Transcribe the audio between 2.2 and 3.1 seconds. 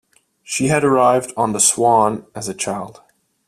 as a child.